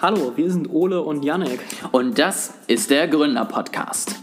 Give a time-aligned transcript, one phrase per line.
[0.00, 1.60] Hallo, wir sind Ole und Yannick.
[1.92, 4.16] Und das ist der Gründer-Podcast.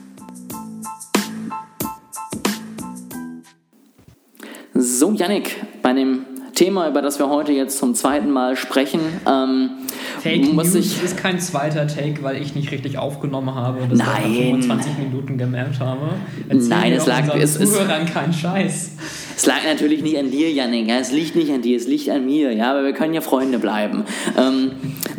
[4.76, 9.69] So, Yannick, bei dem Thema, über das wir heute jetzt zum zweiten Mal sprechen, ähm,
[10.22, 11.04] Fake muss News ich.
[11.04, 14.08] ist kein zweiter Take, weil ich nicht richtig aufgenommen habe und das Nein.
[14.08, 16.12] nach 25 Minuten gemerkt habe.
[16.48, 18.91] Erzähl Nein, es lag- es ist- Zuhörern keinen Scheiß.
[19.35, 20.88] Es lag natürlich nicht an dir, Yannick.
[20.88, 22.54] Ja, es liegt nicht an dir, es liegt an mir.
[22.54, 24.04] Ja, aber wir können ja Freunde bleiben.
[24.38, 24.71] Ähm,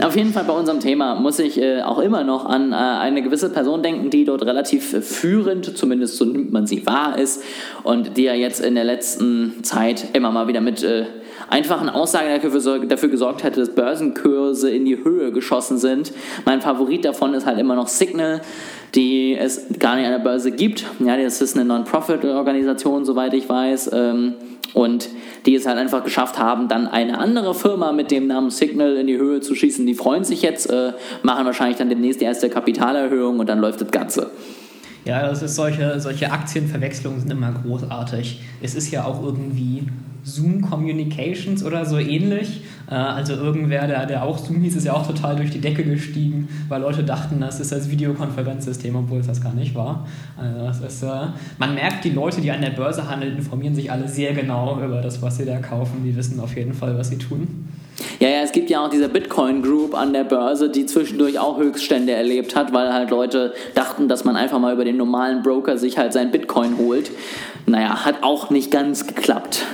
[0.03, 3.23] auf jeden Fall bei unserem Thema muss ich äh, auch immer noch an äh, eine
[3.23, 7.43] gewisse Person denken, die dort relativ äh, führend, zumindest so nimmt man sie wahr, ist
[7.83, 11.07] und die ja jetzt in der letzten Zeit immer mal wieder mit äh,
[11.49, 16.13] einfachen Aussagen dafür, dafür gesorgt hat, dass Börsenkurse in die Höhe geschossen sind.
[16.45, 18.41] Mein Favorit davon ist halt immer noch Signal
[18.95, 20.85] die es gar nicht an der Börse gibt.
[21.01, 23.91] Ja, das ist eine Non-Profit-Organisation, soweit ich weiß.
[23.93, 24.35] Ähm,
[24.75, 25.09] und
[25.47, 29.07] die es halt einfach geschafft haben, dann eine andere Firma mit dem Namen Signal in
[29.07, 29.87] die Höhe zu schießen.
[29.87, 33.81] Die freuen sich jetzt, äh, machen wahrscheinlich dann demnächst die erste Kapitalerhöhung und dann läuft
[33.81, 34.31] das Ganze.
[35.05, 38.41] Ja, das ist solche, solche Aktienverwechslungen sind immer großartig.
[38.63, 39.87] Es ist ja auch irgendwie
[40.25, 42.63] Zoom Communications oder so ähnlich.
[42.91, 45.85] Äh, Also irgendwer, der, der auch Zoom hieß, ist ja auch total durch die Decke
[45.85, 50.07] gestiegen, weil Leute dachten, das ist das Videokonferenzsystem, obwohl es das gar nicht war.
[50.39, 51.27] Also das ist, äh,
[51.59, 55.03] man merkt, die Leute, die an der Börse handeln, informieren sich alle sehr genau über
[55.03, 56.03] das, was sie da kaufen.
[56.05, 57.69] Die wissen auf jeden Fall, was sie tun.
[58.25, 61.59] Ja, ja, es gibt ja auch diese Bitcoin Group an der Börse, die zwischendurch auch
[61.59, 65.77] Höchststände erlebt hat, weil halt Leute dachten, dass man einfach mal über den normalen Broker
[65.77, 67.11] sich halt sein Bitcoin holt.
[67.67, 69.67] Naja, hat auch nicht ganz geklappt.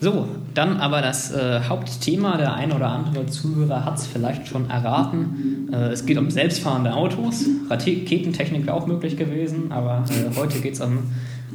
[0.00, 2.36] So, dann aber das äh, Hauptthema.
[2.36, 5.68] Der ein oder andere Zuhörer hat es vielleicht schon erraten.
[5.72, 7.44] Äh, es geht um selbstfahrende Autos.
[7.70, 10.98] Raketentechnik wäre auch möglich gewesen, aber äh, heute geht es um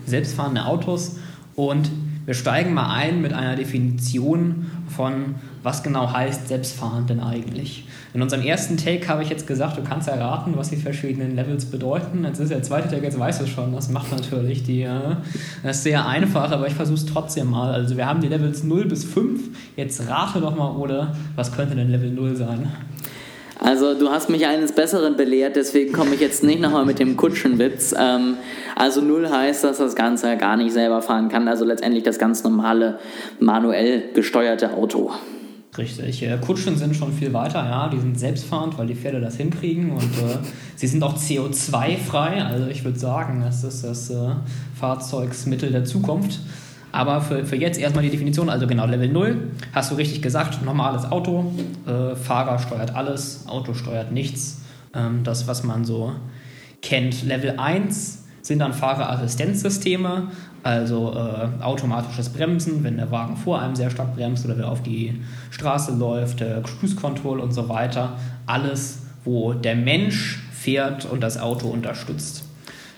[0.06, 1.18] selbstfahrende Autos.
[1.58, 1.90] Und
[2.30, 7.86] wir steigen mal ein mit einer Definition von, was genau heißt selbstfahrend denn eigentlich.
[8.14, 11.66] In unserem ersten Take habe ich jetzt gesagt, du kannst erraten, was die verschiedenen Levels
[11.66, 12.24] bedeuten.
[12.24, 13.74] Jetzt ist der zweite Take, jetzt weißt du schon.
[13.74, 15.16] Das macht natürlich die, äh,
[15.64, 17.74] das ist sehr einfach, aber ich versuche es trotzdem mal.
[17.74, 19.50] Also wir haben die Levels 0 bis 5.
[19.76, 22.68] Jetzt rate doch mal, oder was könnte denn Level 0 sein?
[23.62, 27.18] Also du hast mich eines Besseren belehrt, deswegen komme ich jetzt nicht nochmal mit dem
[27.18, 27.94] Kutschenwitz.
[27.98, 28.38] Ähm,
[28.76, 32.44] also null heißt, dass das Ganze gar nicht selber fahren kann, also letztendlich das ganz
[32.44, 33.00] normale
[33.40, 35.12] manuell gesteuerte Auto.
[35.78, 36.24] Richtig.
[36.24, 37.90] Äh, Kutschen sind schon viel weiter, ja.
[37.90, 40.38] Die sind selbstfahrend, weil die Pferde das hinkriegen und äh,
[40.76, 42.44] sie sind auch CO2-frei.
[42.44, 44.32] Also ich würde sagen, das ist das äh,
[44.80, 46.40] Fahrzeugsmittel der Zukunft.
[46.92, 50.66] Aber für, für jetzt erstmal die Definition, also genau Level 0, hast du richtig gesagt,
[50.66, 51.54] normales Auto,
[51.86, 54.62] äh, Fahrer steuert alles, Auto steuert nichts.
[54.96, 56.14] Ähm, das, was man so
[56.82, 57.24] kennt.
[57.24, 60.32] Level 1 sind dann Fahrerassistenzsysteme,
[60.64, 64.84] also äh, automatisches Bremsen, wenn der Wagen vor einem sehr stark bremst oder wer auf
[64.84, 65.22] die
[65.52, 68.14] Straße läuft, äh, Cruise Control und so weiter.
[68.46, 72.44] Alles, wo der Mensch fährt und das Auto unterstützt.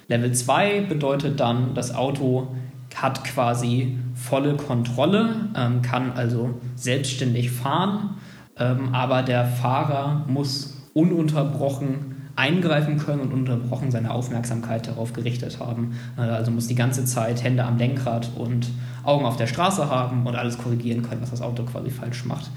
[0.08, 2.48] Level 2 bedeutet dann, das Auto
[2.96, 8.18] hat quasi volle Kontrolle, ähm, kann also selbstständig fahren,
[8.58, 15.98] ähm, aber der Fahrer muss ununterbrochen eingreifen können und ununterbrochen seine Aufmerksamkeit darauf gerichtet haben.
[16.18, 18.68] Äh, also muss die ganze Zeit Hände am Lenkrad und
[19.04, 22.50] Augen auf der Straße haben und alles korrigieren können, was das Auto quasi falsch macht.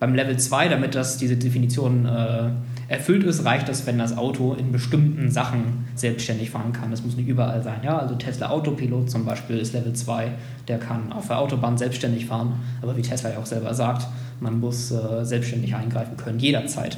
[0.00, 2.50] Beim Level 2, damit das diese Definition äh,
[2.86, 6.92] erfüllt ist, reicht es, wenn das Auto in bestimmten Sachen selbstständig fahren kann.
[6.92, 7.80] Das muss nicht überall sein.
[7.82, 7.98] Ja?
[7.98, 10.30] Also Tesla Autopilot zum Beispiel ist Level 2,
[10.68, 12.60] der kann auf der Autobahn selbstständig fahren.
[12.80, 14.06] Aber wie Tesla ja auch selber sagt,
[14.38, 16.96] man muss äh, selbstständig eingreifen können, jederzeit.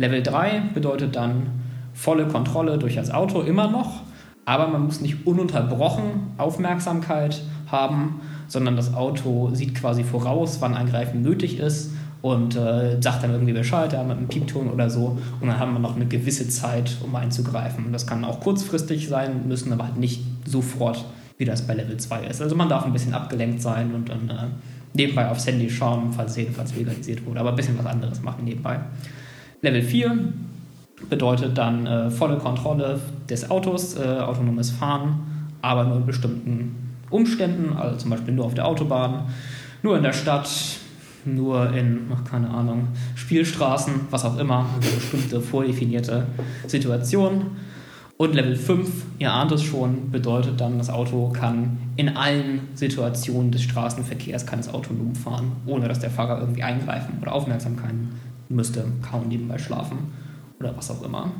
[0.00, 1.42] Level 3 bedeutet dann
[1.92, 4.00] volle Kontrolle durch das Auto immer noch,
[4.46, 11.20] aber man muss nicht ununterbrochen Aufmerksamkeit haben, sondern das Auto sieht quasi voraus, wann Eingreifen
[11.20, 11.90] nötig ist
[12.22, 15.74] und äh, sagt dann irgendwie Bescheid, ja, mit einem Piepton oder so und dann haben
[15.74, 17.92] wir noch eine gewisse Zeit, um einzugreifen.
[17.92, 21.04] Das kann auch kurzfristig sein, müssen aber halt nicht sofort,
[21.36, 22.40] wie das bei Level 2 ist.
[22.40, 24.46] Also man darf ein bisschen abgelenkt sein und dann äh,
[24.94, 28.44] nebenbei aufs Handy schauen, falls es jedenfalls legalisiert wurde, aber ein bisschen was anderes machen
[28.46, 28.80] nebenbei.
[29.62, 30.18] Level 4
[31.08, 37.76] bedeutet dann äh, volle Kontrolle des Autos, äh, autonomes Fahren, aber nur in bestimmten Umständen,
[37.76, 39.24] also zum Beispiel nur auf der Autobahn,
[39.82, 40.48] nur in der Stadt,
[41.24, 46.26] nur in, ach, keine Ahnung, Spielstraßen, was auch immer, eine bestimmte vordefinierte
[46.66, 47.46] Situation.
[48.16, 53.50] Und Level 5, ihr ahnt es schon, bedeutet dann, das Auto kann in allen Situationen
[53.50, 57.94] des Straßenverkehrs kann es autonom fahren, ohne dass der Fahrer irgendwie eingreifen oder Aufmerksamkeit
[58.50, 60.12] müsste, kaum nebenbei schlafen
[60.58, 61.30] oder was auch immer.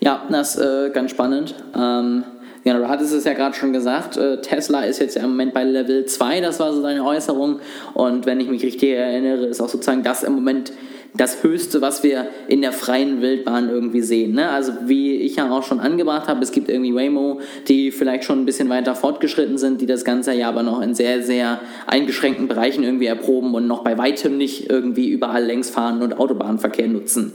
[0.00, 1.54] Ja, das ist äh, ganz spannend.
[1.74, 2.24] Ähm,
[2.64, 5.64] ja, du hattest es ja gerade schon gesagt, äh, Tesla ist jetzt im Moment bei
[5.64, 7.60] Level 2, das war so seine Äußerung.
[7.94, 10.72] Und wenn ich mich richtig erinnere, ist auch sozusagen das im Moment
[11.14, 14.32] das Höchste, was wir in der freien Wildbahn irgendwie sehen.
[14.34, 14.48] Ne?
[14.48, 18.40] Also wie ich ja auch schon angebracht habe, es gibt irgendwie Waymo, die vielleicht schon
[18.40, 22.48] ein bisschen weiter fortgeschritten sind, die das Ganze ja aber noch in sehr, sehr eingeschränkten
[22.48, 27.32] Bereichen irgendwie erproben und noch bei weitem nicht irgendwie überall längs fahren und Autobahnverkehr nutzen.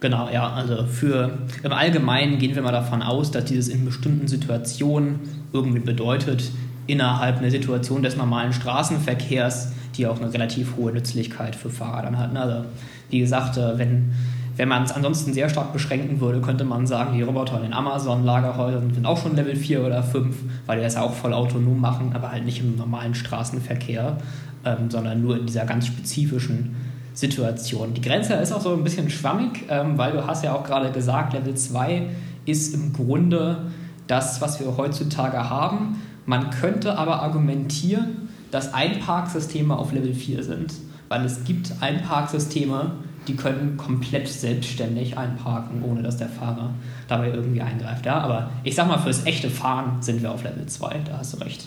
[0.00, 4.28] Genau, ja, also für im Allgemeinen gehen wir mal davon aus, dass dieses in bestimmten
[4.28, 5.20] Situationen
[5.52, 6.50] irgendwie bedeutet,
[6.86, 12.18] innerhalb einer Situation des normalen Straßenverkehrs, die auch eine relativ hohe Nützlichkeit für Fahrer dann
[12.18, 12.36] hat.
[12.36, 12.66] Also
[13.10, 14.12] wie gesagt, äh, wenn,
[14.56, 17.72] wenn man es ansonsten sehr stark beschränken würde, könnte man sagen, die Roboter in den
[17.72, 20.36] Amazon-Lagerhäusern sind auch schon Level 4 oder 5,
[20.66, 24.16] weil die das ja auch voll autonom machen, aber halt nicht im normalen Straßenverkehr,
[24.64, 26.76] ähm, sondern nur in dieser ganz spezifischen
[27.14, 27.94] Situation.
[27.94, 30.90] Die Grenze ist auch so ein bisschen schwammig, ähm, weil du hast ja auch gerade
[30.90, 32.08] gesagt, Level 2
[32.44, 33.58] ist im Grunde
[34.06, 36.02] das, was wir heutzutage haben.
[36.26, 38.23] Man könnte aber argumentieren,
[38.54, 40.74] dass Einparksysteme auf Level 4 sind,
[41.08, 42.92] weil es gibt Einparksysteme,
[43.26, 46.70] die können komplett selbstständig einparken, ohne dass der Fahrer
[47.08, 48.06] dabei irgendwie eingreift.
[48.06, 51.34] Ja, aber ich sag mal, fürs echte Fahren sind wir auf Level 2, da hast
[51.34, 51.66] du recht.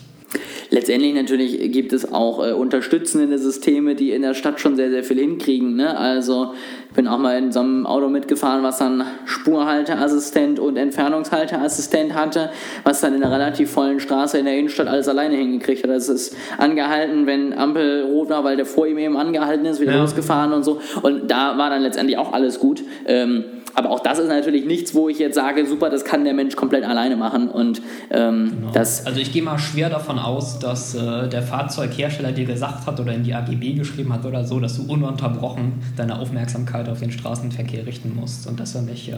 [0.70, 5.02] Letztendlich natürlich gibt es auch äh, unterstützende Systeme, die in der Stadt schon sehr, sehr
[5.02, 5.76] viel hinkriegen.
[5.76, 5.96] Ne?
[5.96, 6.52] Also
[6.90, 12.50] ich bin auch mal in so einem Auto mitgefahren, was dann Spurhalteassistent und Entfernungshalteassistent hatte,
[12.84, 15.90] was dann in einer relativ vollen Straße in der Innenstadt alles alleine hingekriegt hat.
[15.90, 19.92] Das ist angehalten, wenn Ampel rot war, weil der vor ihm eben angehalten ist, wieder
[19.92, 20.00] ja.
[20.00, 20.80] losgefahren und so.
[21.02, 22.82] Und da war dann letztendlich auch alles gut.
[23.06, 23.44] Ähm,
[23.78, 26.56] aber auch das ist natürlich nichts, wo ich jetzt sage, super, das kann der Mensch
[26.56, 27.48] komplett alleine machen.
[27.48, 27.80] Und
[28.10, 28.72] ähm, genau.
[28.72, 29.06] das.
[29.06, 33.12] Also ich gehe mal schwer davon aus, dass äh, der Fahrzeughersteller dir gesagt hat oder
[33.12, 37.86] in die AGB geschrieben hat oder so, dass du ununterbrochen deine Aufmerksamkeit auf den Straßenverkehr
[37.86, 39.16] richten musst und dass du nicht äh,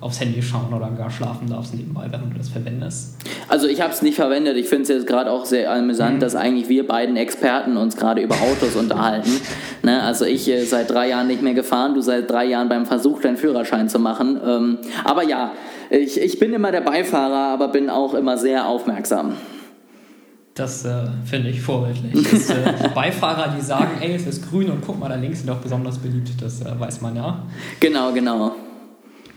[0.00, 3.16] aufs Handy schauen oder gar schlafen darfst nebenbei, während du das verwendest.
[3.48, 4.56] Also ich habe es nicht verwendet.
[4.56, 6.20] Ich finde es jetzt gerade auch sehr amüsant, mhm.
[6.20, 9.30] dass eigentlich wir beiden Experten uns gerade über Autos unterhalten.
[9.82, 10.02] Ne?
[10.02, 13.20] Also ich äh, seit drei Jahren nicht mehr gefahren, du seit drei Jahren beim Versuch,
[13.20, 14.40] deinen Führerschein zu machen.
[14.44, 15.52] Ähm, aber ja,
[15.90, 19.34] ich, ich bin immer der Beifahrer, aber bin auch immer sehr aufmerksam.
[20.54, 22.14] Das äh, finde ich vorbildlich.
[22.30, 25.50] Das, äh, Beifahrer, die sagen, ey, es ist grün und guck mal, da links sind
[25.50, 27.42] auch besonders beliebt, das äh, weiß man ja.
[27.78, 28.52] Genau, genau.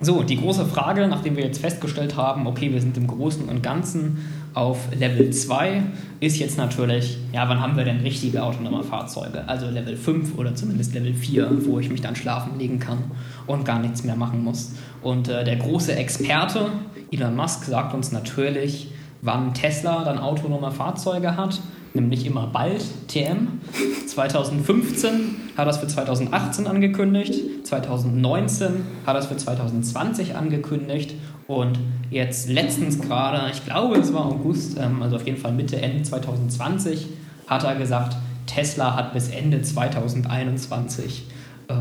[0.01, 3.61] So, die große Frage, nachdem wir jetzt festgestellt haben, okay, wir sind im Großen und
[3.61, 5.83] Ganzen auf Level 2,
[6.19, 9.47] ist jetzt natürlich, ja, wann haben wir denn richtige autonome Fahrzeuge?
[9.47, 12.99] Also Level 5 oder zumindest Level 4, wo ich mich dann schlafen legen kann
[13.47, 14.73] und gar nichts mehr machen muss.
[15.01, 16.67] Und äh, der große Experte,
[17.11, 18.91] Elon Musk, sagt uns natürlich,
[19.21, 21.59] wann Tesla dann autonome Fahrzeuge hat
[22.01, 23.59] nämlich immer bald, TM.
[24.07, 28.67] 2015 hat er es für 2018 angekündigt, 2019
[29.05, 31.15] hat er es für 2020 angekündigt
[31.47, 31.79] und
[32.09, 36.03] jetzt letztens gerade, ich glaube es war August, ähm, also auf jeden Fall Mitte, Ende
[36.03, 37.07] 2020,
[37.47, 38.15] hat er gesagt,
[38.45, 41.25] Tesla hat bis Ende 2021
[41.67, 41.73] äh,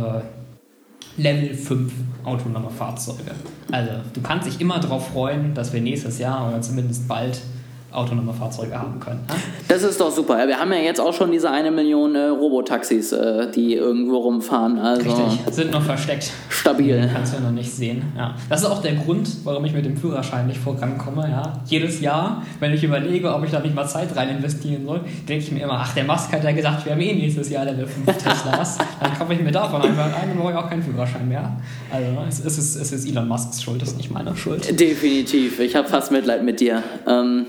[1.17, 1.93] Level 5
[2.25, 3.33] autonome Fahrzeuge.
[3.73, 7.41] Also du kannst dich immer darauf freuen, dass wir nächstes Jahr oder zumindest bald
[7.91, 9.21] autonome Fahrzeuge haben können.
[9.29, 9.35] Ne?
[9.67, 10.47] Das ist doch super.
[10.47, 14.79] Wir haben ja jetzt auch schon diese eine Million äh, Robotaxis, äh, die irgendwo rumfahren.
[14.79, 16.31] Also Richtig, sind noch versteckt.
[16.51, 17.09] Stabil.
[17.13, 18.03] Kannst du noch nicht sehen.
[18.17, 18.35] Ja.
[18.51, 21.29] Das ist auch der Grund, warum ich mit dem Führerschein nicht vorankomme.
[21.31, 21.61] Ja.
[21.67, 25.45] Jedes Jahr, wenn ich überlege, ob ich da nicht mal Zeit rein investieren soll, denke
[25.45, 27.87] ich mir immer, ach, der Musk hat ja gesagt, wir haben eh nächstes Jahr Level
[27.87, 28.77] 5 Teslas.
[29.01, 31.57] Dann komme ich mir davon einfach ein und brauche ich auch keinen Führerschein mehr.
[31.91, 34.79] Also es, es, ist, es ist Elon Musks Schuld, das ist nicht meine Schuld.
[34.79, 35.59] Definitiv.
[35.61, 36.83] Ich habe fast Mitleid mit dir.
[37.07, 37.47] Ähm,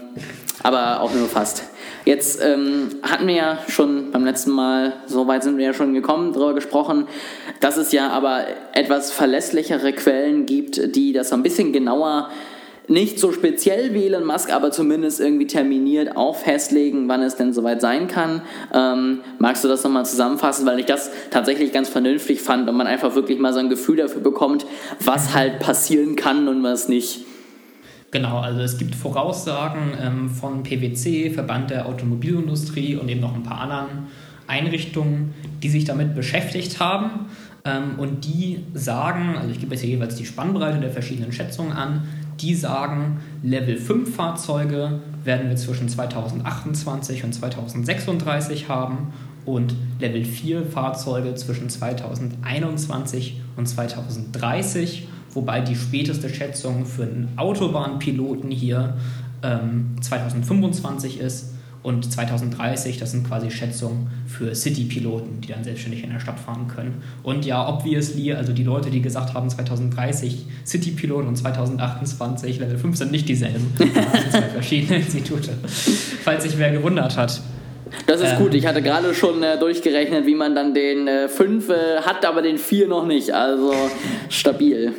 [0.64, 1.64] aber auch nur fast.
[2.06, 5.94] Jetzt ähm, hatten wir ja schon beim letzten Mal, so weit sind wir ja schon
[5.94, 7.08] gekommen, darüber gesprochen,
[7.60, 12.30] dass es ja aber etwas verlässlichere Quellen gibt, die das ein bisschen genauer
[12.90, 17.54] nicht so speziell wie Elon Musk, aber zumindest irgendwie terminiert auch festlegen, wann es denn
[17.54, 18.42] soweit sein kann.
[18.74, 22.88] Ähm, magst du das nochmal zusammenfassen, weil ich das tatsächlich ganz vernünftig fand und man
[22.88, 24.66] einfach wirklich mal so ein Gefühl dafür bekommt,
[25.00, 27.26] was halt passieren kann und was nicht.
[28.12, 33.44] Genau, also es gibt Voraussagen ähm, von PwC, Verband der Automobilindustrie und eben noch ein
[33.44, 34.08] paar anderen
[34.48, 37.28] Einrichtungen, die sich damit beschäftigt haben.
[37.66, 41.72] Ähm, und die sagen, also ich gebe jetzt hier jeweils die Spannbreite der verschiedenen Schätzungen
[41.72, 42.08] an,
[42.40, 49.14] die sagen, Level 5 Fahrzeuge werden wir zwischen 2028 und 2036 haben
[49.46, 58.52] und Level 4 Fahrzeuge zwischen 2021 und 2030 wobei die späteste Schätzung für einen Autobahnpiloten
[58.52, 58.98] hier
[59.44, 66.10] ähm, 2025 ist Und 2030, das sind quasi Schätzungen für City-Piloten, die dann selbstständig in
[66.10, 67.02] der Stadt fahren können.
[67.24, 72.98] Und ja, obviously, also die Leute, die gesagt haben 2030 City-Pilot und 2028 Level 5
[72.98, 73.74] sind nicht dieselben.
[73.80, 75.52] Das sind zwei verschiedene Institute.
[76.24, 77.42] Falls sich wer gewundert hat.
[78.06, 78.38] Das ist Ähm.
[78.38, 78.54] gut.
[78.54, 82.58] Ich hatte gerade schon äh, durchgerechnet, wie man dann den 5 äh, hat, aber den
[82.58, 83.32] 4 noch nicht.
[83.34, 83.74] Also
[84.30, 84.94] stabil.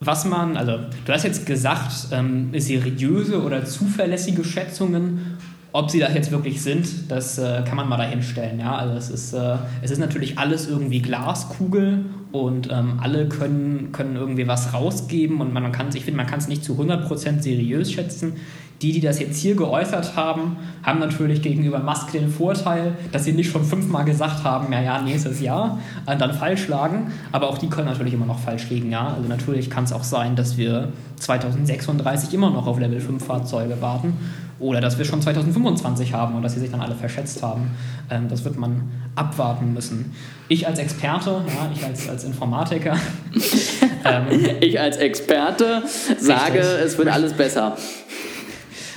[0.00, 5.38] Was man, also du hast jetzt gesagt, ähm, seriöse oder zuverlässige Schätzungen,
[5.72, 8.58] ob sie das jetzt wirklich sind, das äh, kann man mal dahinstellen.
[8.58, 8.74] Ja?
[8.76, 14.16] Also es ist, äh, es ist natürlich alles irgendwie Glaskugel und ähm, alle können, können
[14.16, 17.92] irgendwie was rausgeben und man kann, ich finde, man kann es nicht zu 100% seriös
[17.92, 18.34] schätzen.
[18.80, 23.32] Die, die das jetzt hier geäußert haben, haben natürlich gegenüber Musk den Vorteil, dass sie
[23.32, 27.12] nicht schon fünfmal gesagt haben, ja, ja, nächstes Jahr, und dann falsch lagen.
[27.30, 29.14] Aber auch die können natürlich immer noch falsch liegen, ja.
[29.14, 30.88] Also natürlich kann es auch sein, dass wir
[31.20, 34.14] 2036 immer noch auf Level 5 Fahrzeuge warten
[34.62, 37.70] oder dass wir schon 2025 haben und dass sie sich dann alle verschätzt haben.
[38.10, 40.14] Ähm, das wird man abwarten müssen.
[40.48, 42.96] Ich als Experte, ja, ich als, als Informatiker,
[44.04, 44.26] ähm,
[44.60, 45.82] Ich als Experte
[46.18, 46.84] sage, Richtig.
[46.86, 47.76] es wird alles besser.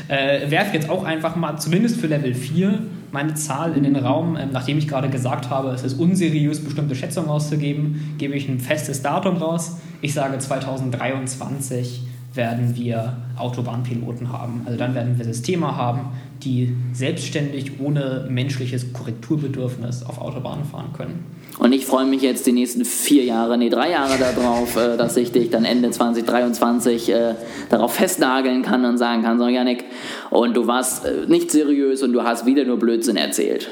[0.07, 2.79] äh, werfe jetzt auch einfach mal, zumindest für Level 4,
[3.11, 4.37] meine Zahl in den Raum.
[4.37, 8.59] Ähm, nachdem ich gerade gesagt habe, es ist unseriös, bestimmte Schätzungen auszugeben, gebe ich ein
[8.59, 9.77] festes Datum raus.
[10.01, 12.01] Ich sage 2023
[12.35, 14.61] werden wir Autobahnpiloten haben.
[14.65, 16.11] Also dann werden wir Systeme haben,
[16.43, 21.25] die selbstständig ohne menschliches Korrekturbedürfnis auf Autobahnen fahren können.
[21.57, 25.15] Und ich freue mich jetzt die nächsten vier Jahre, nee, drei Jahre darauf, äh, dass
[25.15, 27.35] ich dich dann Ende 2023 äh,
[27.69, 29.85] darauf festnageln kann und sagen kann, so Janik,
[30.31, 33.69] und du warst äh, nicht seriös und du hast wieder nur Blödsinn erzählt.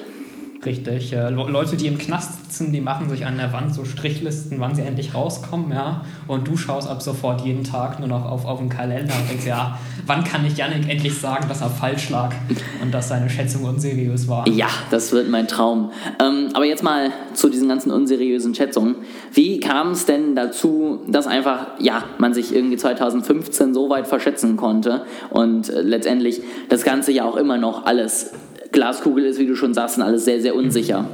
[0.66, 1.14] Richtig.
[1.14, 4.60] Äh, Le- Leute, die im Knast sitzen, die machen sich an der Wand so Strichlisten,
[4.60, 6.04] wann sie endlich rauskommen, ja.
[6.28, 9.46] Und du schaust ab sofort jeden Tag nur noch auf, auf den Kalender und denkst,
[9.46, 12.34] ja, wann kann ich Yannick endlich sagen, dass er falsch lag
[12.82, 14.48] und dass seine Schätzung unseriös war?
[14.48, 15.92] Ja, das wird mein Traum.
[16.24, 18.96] Ähm, aber jetzt mal zu diesen ganzen unseriösen Schätzungen.
[19.34, 24.56] Wie kam es denn dazu, dass einfach, ja, man sich irgendwie 2015 so weit verschätzen
[24.58, 28.32] konnte und äh, letztendlich das Ganze ja auch immer noch alles
[28.74, 31.08] Glaskugel ist, wie du schon sagst, und alles sehr, sehr unsicher.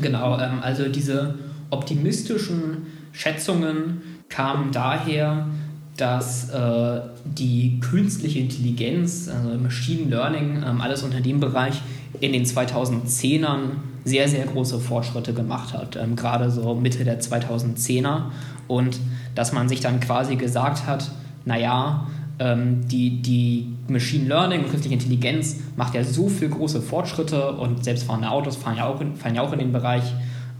[0.00, 1.34] Genau, ähm, also diese
[1.70, 5.48] optimistischen Schätzungen kamen daher,
[5.96, 11.82] dass äh, die künstliche Intelligenz, also Machine Learning, ähm, alles unter dem Bereich
[12.20, 13.58] in den 2010ern
[14.04, 18.30] sehr, sehr große Fortschritte gemacht hat, ähm, gerade so Mitte der 2010er.
[18.66, 18.98] Und
[19.34, 21.10] dass man sich dann quasi gesagt hat,
[21.44, 22.06] naja,
[22.38, 27.84] ähm, die, die Machine Learning und künstliche Intelligenz macht ja so viel große Fortschritte und
[27.84, 30.04] selbstfahrende Autos fahren ja auch in, fallen ja auch in den Bereich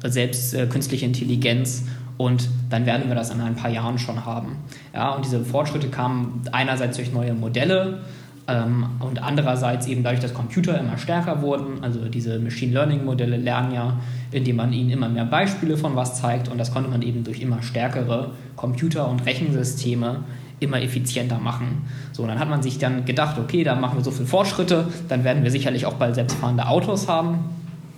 [0.02, 1.84] äh, selbst äh, künstliche Intelligenz
[2.16, 4.56] und dann werden wir das in ein paar Jahren schon haben.
[4.92, 8.00] Ja, und diese Fortschritte kamen einerseits durch neue Modelle
[8.46, 11.82] ähm, und andererseits eben dadurch, dass Computer immer stärker wurden.
[11.82, 14.00] Also diese Machine Learning Modelle lernen ja,
[14.32, 17.40] indem man ihnen immer mehr Beispiele von was zeigt und das konnte man eben durch
[17.40, 20.24] immer stärkere Computer- und Rechensysteme
[20.60, 21.82] immer effizienter machen.
[22.12, 25.24] So, dann hat man sich dann gedacht, okay, da machen wir so viele Fortschritte, dann
[25.24, 27.38] werden wir sicherlich auch bald selbstfahrende Autos haben.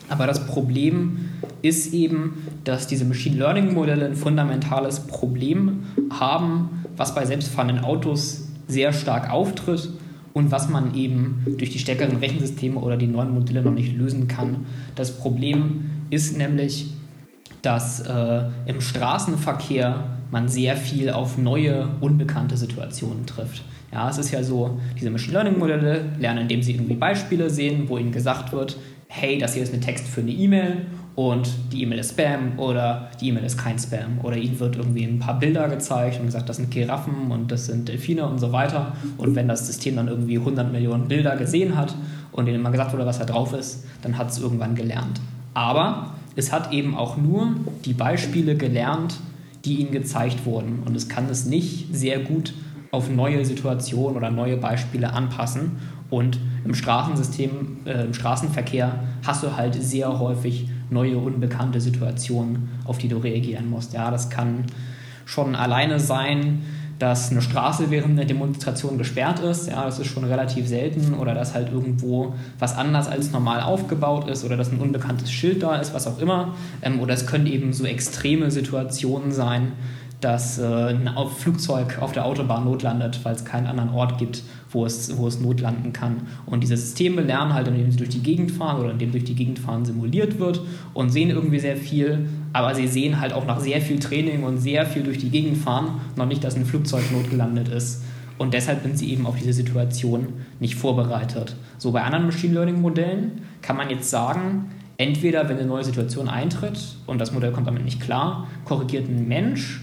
[0.08, 1.28] Aber das Problem
[1.62, 8.48] ist eben, dass diese Machine Learning Modelle ein fundamentales Problem haben, was bei selbstfahrenden Autos
[8.68, 9.90] sehr stark auftritt
[10.32, 14.28] und was man eben durch die stärkeren Rechensysteme oder die neuen Modelle noch nicht lösen
[14.28, 14.66] kann.
[14.94, 16.92] Das Problem ist nämlich,
[17.62, 23.62] dass äh, im Straßenverkehr man sehr viel auf neue, unbekannte Situationen trifft.
[23.92, 27.88] Ja, es ist ja so, diese Machine Learning Modelle lernen, indem sie irgendwie Beispiele sehen,
[27.88, 28.78] wo ihnen gesagt wird,
[29.08, 33.10] hey, das hier ist ein Text für eine E-Mail und die E-Mail ist Spam oder
[33.20, 36.48] die E-Mail ist kein Spam oder ihnen wird irgendwie ein paar Bilder gezeigt und gesagt,
[36.48, 40.08] das sind Giraffen und das sind Delfine und so weiter und wenn das System dann
[40.08, 41.94] irgendwie 100 Millionen Bilder gesehen hat
[42.32, 45.20] und ihnen mal gesagt wurde, was da drauf ist, dann hat es irgendwann gelernt.
[45.52, 49.16] Aber es hat eben auch nur die Beispiele gelernt,
[49.64, 52.54] die ihnen gezeigt wurden und es kann es nicht sehr gut
[52.90, 55.78] auf neue Situationen oder neue Beispiele anpassen.
[56.10, 62.98] Und im Straßensystem, äh, im Straßenverkehr hast du halt sehr häufig neue, unbekannte Situationen, auf
[62.98, 63.94] die du reagieren musst.
[63.94, 64.66] Ja, das kann
[65.24, 66.62] schon alleine sein,
[67.02, 69.68] dass eine Straße während einer Demonstration gesperrt ist.
[69.68, 71.14] Ja, das ist schon relativ selten.
[71.14, 75.64] Oder dass halt irgendwo was anders als normal aufgebaut ist oder dass ein unbekanntes Schild
[75.64, 76.54] da ist, was auch immer.
[76.80, 79.72] Ähm, oder es können eben so extreme Situationen sein,
[80.20, 84.86] dass äh, ein Flugzeug auf der Autobahn notlandet, weil es keinen anderen Ort gibt, wo
[84.86, 86.28] es, wo es notlanden kann.
[86.46, 89.34] Und diese Systeme lernen halt, indem sie durch die Gegend fahren oder indem durch die
[89.34, 90.60] Gegend fahren simuliert wird
[90.94, 94.58] und sehen irgendwie sehr viel, aber sie sehen halt auch nach sehr viel Training und
[94.58, 98.02] sehr viel durch die Gegend fahren noch nicht, dass ein Flugzeug notgelandet ist.
[98.38, 100.28] und deshalb sind sie eben auf diese Situation
[100.58, 101.54] nicht vorbereitet.
[101.78, 106.28] So bei anderen Machine Learning Modellen kann man jetzt sagen, entweder wenn eine neue Situation
[106.28, 109.82] eintritt und das Modell kommt damit nicht klar, korrigiert ein Mensch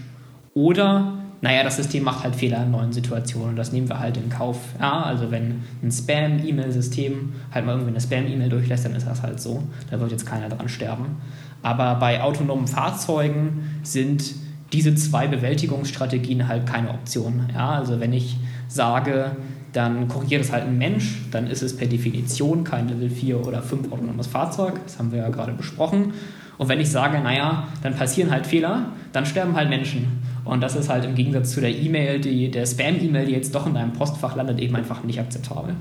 [0.52, 4.16] oder naja, das System macht halt Fehler in neuen Situationen und das nehmen wir halt
[4.18, 4.58] in Kauf.
[4.78, 9.40] Ja, also wenn ein Spam-E-Mail-System halt mal irgendwie eine Spam-E-Mail durchlässt, dann ist das halt
[9.40, 9.62] so.
[9.90, 11.16] Da wird jetzt keiner dran sterben.
[11.62, 14.34] Aber bei autonomen Fahrzeugen sind
[14.72, 17.48] diese zwei Bewältigungsstrategien halt keine Option.
[17.54, 18.36] Ja, also wenn ich
[18.68, 19.32] sage,
[19.72, 23.62] dann korrigiert es halt ein Mensch, dann ist es per Definition kein Level 4 oder
[23.62, 24.74] 5 autonomes Fahrzeug.
[24.84, 26.12] Das haben wir ja gerade besprochen.
[26.58, 30.19] Und wenn ich sage, naja, dann passieren halt Fehler, dann sterben halt Menschen.
[30.44, 33.66] Und das ist halt im Gegensatz zu der E-Mail, die, der Spam-E-Mail, die jetzt doch
[33.66, 35.74] in deinem Postfach landet, eben einfach nicht akzeptabel.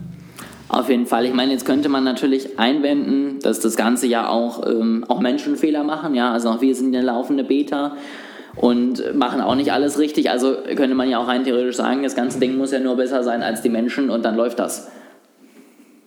[0.67, 1.25] Auf jeden Fall.
[1.25, 5.55] Ich meine, jetzt könnte man natürlich einwenden, dass das Ganze ja auch, ähm, auch Menschen
[5.55, 6.13] Fehler machen.
[6.13, 7.93] Ja, also auch wir sind eine laufende Beta
[8.55, 10.29] und machen auch nicht alles richtig.
[10.29, 13.23] Also könnte man ja auch rein theoretisch sagen, das ganze Ding muss ja nur besser
[13.23, 14.89] sein als die Menschen und dann läuft das.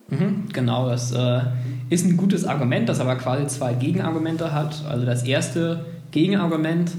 [0.07, 1.41] Mhm, genau, das äh,
[1.89, 4.83] ist ein gutes Argument, das aber quasi zwei Gegenargumente hat.
[4.89, 6.97] Also das erste Gegenargument ist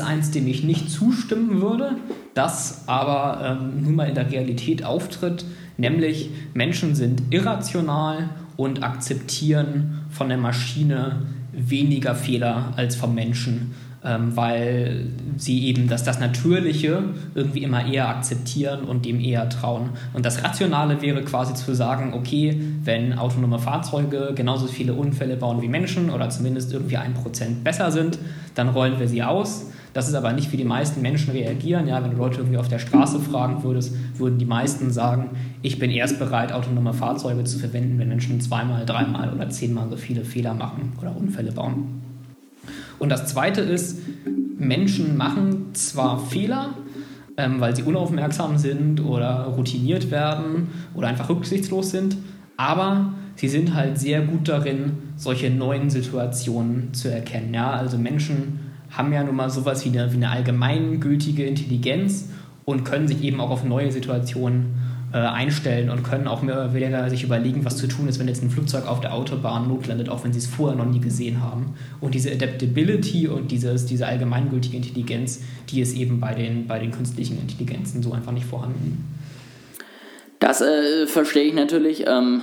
[0.00, 1.96] eins, dem ich nicht zustimmen würde,
[2.34, 5.44] das aber ähm, nun mal in der Realität auftritt,
[5.76, 13.74] nämlich Menschen sind irrational und akzeptieren von der Maschine weniger Fehler als vom Menschen
[14.08, 17.02] ähm, weil sie eben das, das Natürliche
[17.34, 19.90] irgendwie immer eher akzeptieren und dem eher trauen.
[20.14, 25.60] Und das Rationale wäre quasi zu sagen, okay, wenn autonome Fahrzeuge genauso viele Unfälle bauen
[25.60, 28.18] wie Menschen oder zumindest irgendwie ein Prozent besser sind,
[28.54, 29.66] dann rollen wir sie aus.
[29.92, 31.86] Das ist aber nicht, wie die meisten Menschen reagieren.
[31.86, 35.78] Ja, wenn du Leute irgendwie auf der Straße fragen würdest, würden die meisten sagen, ich
[35.78, 40.24] bin erst bereit, autonome Fahrzeuge zu verwenden, wenn Menschen zweimal, dreimal oder zehnmal so viele
[40.24, 41.97] Fehler machen oder Unfälle bauen.
[42.98, 43.98] Und das Zweite ist,
[44.58, 46.74] Menschen machen zwar Fehler,
[47.36, 52.16] ähm, weil sie unaufmerksam sind oder routiniert werden oder einfach rücksichtslos sind,
[52.56, 57.54] aber sie sind halt sehr gut darin, solche neuen Situationen zu erkennen.
[57.54, 57.70] Ja?
[57.70, 62.30] Also Menschen haben ja nun mal sowas wie eine, wie eine allgemeingültige Intelligenz
[62.64, 64.74] und können sich eben auch auf neue Situationen
[65.12, 68.28] äh, einstellen und können auch mehr oder weniger sich überlegen, was zu tun ist, wenn
[68.28, 71.42] jetzt ein Flugzeug auf der Autobahn notlandet, auch wenn sie es vorher noch nie gesehen
[71.42, 71.74] haben.
[72.00, 76.90] Und diese Adaptability und dieses, diese allgemeingültige Intelligenz, die ist eben bei den, bei den
[76.90, 79.04] künstlichen Intelligenzen so einfach nicht vorhanden.
[80.40, 82.04] Das äh, verstehe ich natürlich.
[82.06, 82.42] Ähm,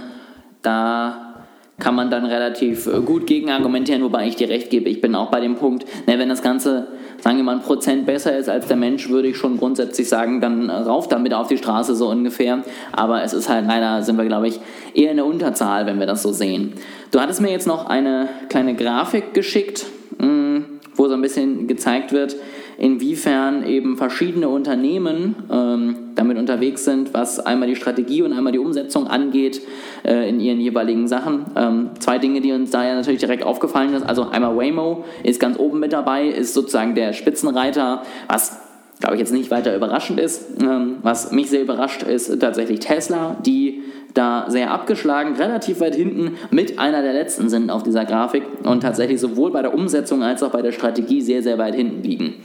[0.62, 1.36] da
[1.78, 4.90] kann man dann relativ äh, gut gegen argumentieren, wobei ich dir recht gebe.
[4.90, 6.88] Ich bin auch bei dem Punkt, ne, wenn das Ganze
[7.26, 10.42] sagen wir mal, ein Prozent besser ist als der Mensch, würde ich schon grundsätzlich sagen,
[10.42, 12.64] dann rauf damit auf die Straße so ungefähr.
[12.92, 14.60] Aber es ist halt leider, sind wir, glaube ich,
[14.94, 16.74] eher in der Unterzahl, wenn wir das so sehen.
[17.10, 19.88] Du hattest mir jetzt noch eine kleine Grafik geschickt,
[20.20, 20.58] mm,
[20.94, 22.36] wo so ein bisschen gezeigt wird,
[22.78, 28.60] inwiefern eben verschiedene Unternehmen ähm, damit unterwegs sind, was einmal die Strategie und einmal die
[28.60, 29.62] Umsetzung angeht
[30.04, 31.46] äh, in ihren jeweiligen Sachen.
[31.56, 34.04] Ähm, zwei Dinge, die uns da ja natürlich direkt aufgefallen sind.
[34.04, 38.62] Also einmal Waymo ist ganz oben mit dabei, ist sozusagen der Spitzenreiter, was
[39.00, 40.62] glaube ich jetzt nicht weiter überraschend ist.
[40.62, 43.84] Ähm, was mich sehr überrascht ist tatsächlich Tesla, die
[44.14, 48.82] da sehr abgeschlagen, relativ weit hinten mit einer der letzten sind auf dieser Grafik und
[48.82, 52.36] tatsächlich sowohl bei der Umsetzung als auch bei der Strategie sehr, sehr weit hinten liegen.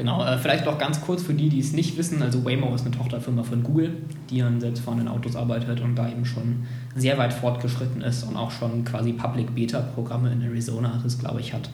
[0.00, 2.22] Genau, äh, vielleicht noch ganz kurz für die, die es nicht wissen.
[2.22, 3.98] Also Waymo ist eine Tochterfirma von Google,
[4.30, 6.64] die an selbstfahrenden Autos arbeitet und da eben schon
[6.96, 11.52] sehr weit fortgeschritten ist und auch schon quasi Public Beta-Programme in Arizona, das glaube ich,
[11.52, 11.68] hat.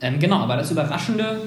[0.00, 1.42] Ähm, genau, aber das Überraschende,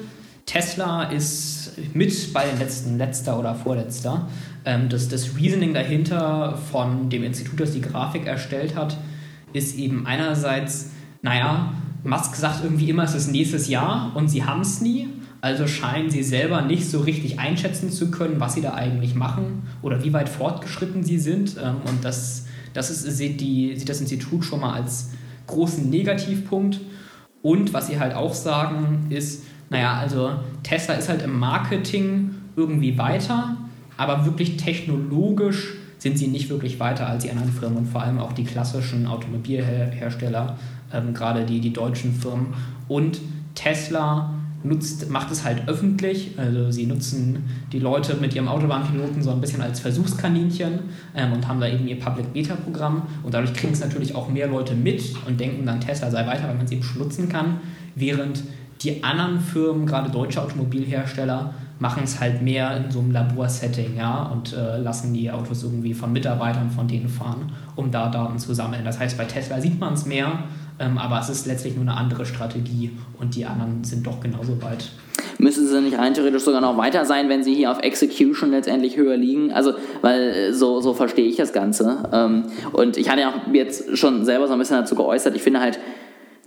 [0.46, 4.28] Tesla ist mit bei den letzten, letzter oder vorletzter.
[4.65, 8.98] Ähm, das, das Reasoning dahinter von dem Institut, das die Grafik erstellt hat,
[9.52, 10.92] ist eben einerseits,
[11.24, 15.08] naja, Musk sagt irgendwie immer, es ist nächstes Jahr und sie haben es nie.
[15.41, 19.63] Also scheinen sie selber nicht so richtig einschätzen zu können, was sie da eigentlich machen
[19.82, 21.56] oder wie weit fortgeschritten sie sind.
[21.63, 25.12] Ähm, und das, das ist, sieht, die, sieht das Institut schon mal als
[25.47, 26.82] großen Negativpunkt.
[27.41, 30.32] Und was sie halt auch sagen, ist, naja, also
[30.63, 33.56] Tesla ist halt im Marketing irgendwie weiter,
[33.95, 38.19] aber wirklich technologisch sind sie nicht wirklich weiter als die anderen Firmen und vor allem
[38.19, 40.58] auch die klassischen Automobilhersteller,
[40.93, 42.54] ähm, gerade die, die deutschen Firmen.
[42.88, 43.19] Und
[43.56, 46.38] Tesla nutzt, macht es halt öffentlich.
[46.38, 50.80] Also sie nutzen die Leute mit ihrem Autobahnpiloten so ein bisschen als Versuchskaninchen
[51.15, 54.30] ähm, und haben da eben ihr Public Beta Programm und dadurch kriegen es natürlich auch
[54.30, 57.58] mehr Leute mit und denken dann Tesla sei weiter, weil man es eben schlutzen kann,
[57.95, 58.43] während
[58.82, 64.24] die anderen Firmen, gerade deutsche Automobilhersteller, machen es halt mehr in so einem Laborsetting, ja,
[64.24, 68.54] und äh, lassen die Autos irgendwie von Mitarbeitern von denen fahren, um da Daten zu
[68.54, 68.84] sammeln.
[68.84, 70.43] Das heißt, bei Tesla sieht man es mehr,
[70.80, 74.62] ähm, aber es ist letztlich nur eine andere Strategie und die anderen sind doch genauso
[74.62, 74.89] weit.
[75.38, 78.98] müsste sie nicht rein theoretisch sogar noch weiter sein, wenn sie hier auf Execution letztendlich
[78.98, 79.52] höher liegen?
[79.52, 82.10] Also, weil äh, so, so verstehe ich das Ganze.
[82.12, 85.42] Ähm, und ich hatte ja auch jetzt schon selber so ein bisschen dazu geäußert, ich
[85.42, 85.80] finde halt,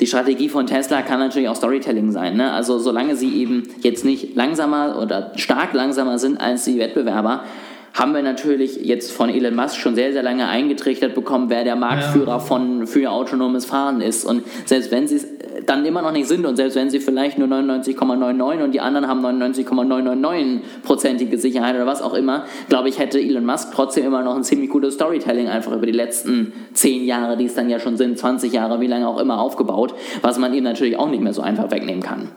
[0.00, 2.36] die Strategie von Tesla kann natürlich auch Storytelling sein.
[2.36, 2.50] Ne?
[2.50, 7.44] Also solange sie eben jetzt nicht langsamer oder stark langsamer sind als die Wettbewerber,
[7.94, 11.76] haben wir natürlich jetzt von Elon Musk schon sehr, sehr lange eingetrichtert bekommen, wer der
[11.76, 12.38] Marktführer ja.
[12.38, 14.24] von, für autonomes Fahren ist.
[14.24, 15.26] Und selbst wenn sie es
[15.66, 19.08] dann immer noch nicht sind und selbst wenn sie vielleicht nur 99,99 und die anderen
[19.08, 24.36] haben 99,999-prozentige Sicherheit oder was auch immer, glaube ich, hätte Elon Musk trotzdem immer noch
[24.36, 27.98] ein ziemlich gutes Storytelling einfach über die letzten 10 Jahre, die es dann ja schon
[27.98, 31.34] sind, 20 Jahre, wie lange auch immer aufgebaut, was man ihm natürlich auch nicht mehr
[31.34, 32.30] so einfach wegnehmen kann.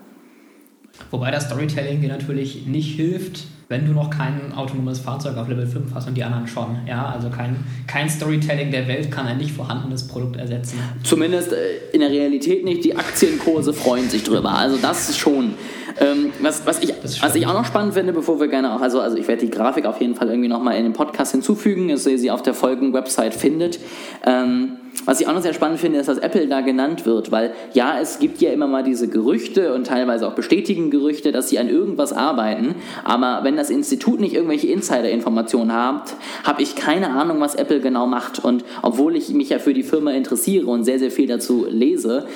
[1.11, 5.65] Wobei das Storytelling dir natürlich nicht hilft, wenn du noch kein autonomes Fahrzeug auf Level
[5.65, 6.77] 5 hast und die anderen schon.
[6.87, 7.55] Ja, also kein,
[7.87, 10.79] kein Storytelling der Welt kann ein nicht vorhandenes Produkt ersetzen.
[11.03, 11.55] Zumindest äh,
[11.91, 12.83] in der Realität nicht.
[12.83, 14.51] Die Aktienkurse freuen sich drüber.
[14.51, 15.55] Also das ist schon.
[15.99, 18.99] Ähm, was, was, ich, was ich auch noch spannend finde, bevor wir gerne auch, also,
[18.99, 22.05] also ich werde die Grafik auf jeden Fall irgendwie nochmal in den Podcast hinzufügen, dass
[22.05, 23.79] ihr sie auf der Folgen-Website findet.
[24.25, 27.53] Ähm, was ich auch noch sehr spannend finde, ist, dass Apple da genannt wird, weil
[27.73, 31.59] ja, es gibt ja immer mal diese Gerüchte und teilweise auch bestätigen Gerüchte, dass sie
[31.59, 37.39] an irgendwas arbeiten, aber wenn das Institut nicht irgendwelche Insider-Informationen hat, habe ich keine Ahnung,
[37.39, 38.43] was Apple genau macht.
[38.43, 42.27] Und obwohl ich mich ja für die Firma interessiere und sehr, sehr viel dazu lese,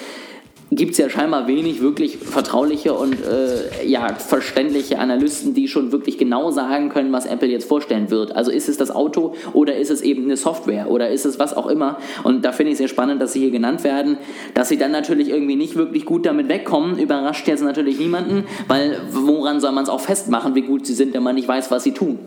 [0.72, 6.18] gibt es ja scheinbar wenig wirklich vertrauliche und äh, ja, verständliche Analysten, die schon wirklich
[6.18, 8.36] genau sagen können, was Apple jetzt vorstellen wird.
[8.36, 11.56] Also ist es das Auto oder ist es eben eine Software oder ist es was
[11.56, 11.98] auch immer.
[12.24, 14.18] Und da finde ich sehr spannend, dass sie hier genannt werden.
[14.54, 19.02] Dass sie dann natürlich irgendwie nicht wirklich gut damit wegkommen, überrascht jetzt natürlich niemanden, weil
[19.12, 21.84] woran soll man es auch festmachen, wie gut sie sind, wenn man nicht weiß, was
[21.84, 22.20] sie tun.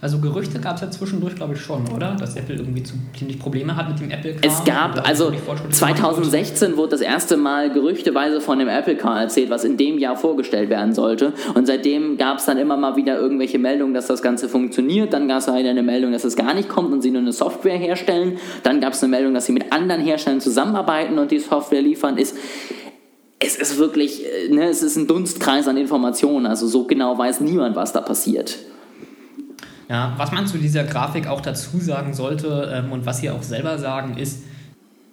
[0.00, 2.16] Also Gerüchte gab es ja zwischendurch, glaube ich, schon, oder?
[2.18, 4.50] Dass Apple irgendwie ziemlich Probleme hat mit dem Apple Car.
[4.50, 5.32] Es gab, also
[5.70, 10.16] 2016 wurde das erste Mal gerüchteweise von dem Apple Car erzählt, was in dem Jahr
[10.16, 11.32] vorgestellt werden sollte.
[11.54, 15.12] Und seitdem gab es dann immer mal wieder irgendwelche Meldungen, dass das Ganze funktioniert.
[15.12, 17.32] Dann gab es wieder eine Meldung, dass es gar nicht kommt und sie nur eine
[17.32, 18.38] Software herstellen.
[18.62, 22.16] Dann gab es eine Meldung, dass sie mit anderen Herstellern zusammenarbeiten und die Software liefern.
[22.18, 22.36] Ist
[23.42, 26.46] es ist wirklich, äh, ne, es ist ein Dunstkreis an Informationen.
[26.46, 28.58] Also so genau weiß niemand, was da passiert.
[29.90, 33.42] Ja, was man zu dieser Grafik auch dazu sagen sollte ähm, und was sie auch
[33.42, 34.44] selber sagen, ist,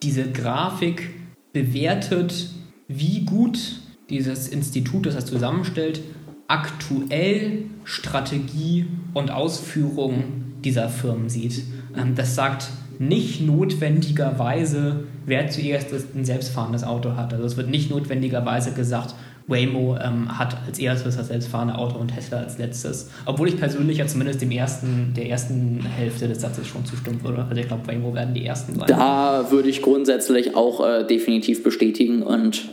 [0.03, 1.15] diese Grafik
[1.51, 2.51] bewertet,
[2.87, 6.01] wie gut dieses Institut, das das zusammenstellt,
[6.47, 8.85] aktuell Strategie
[9.15, 10.25] und Ausführung
[10.63, 11.63] dieser Firmen sieht.
[11.95, 17.33] Ähm, das sagt nicht notwendigerweise, wer zuerst ein selbstfahrendes Auto hat.
[17.33, 19.15] Also es wird nicht notwendigerweise gesagt,
[19.47, 23.09] Waymo ähm, hat als erstes das selbstfahrende Auto und Tesla als letztes.
[23.25, 27.45] Obwohl ich persönlich ja zumindest dem ersten, der ersten Hälfte des Satzes schon zustimmen würde.
[27.49, 28.87] Also ich glaube, Waymo werden die ersten sein.
[28.87, 32.69] Da würde ich grundsätzlich auch äh, definitiv bestätigen und